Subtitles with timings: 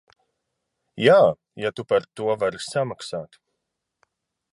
[1.07, 1.17] Jā,
[1.63, 3.39] ja tu par to vari samaksāt.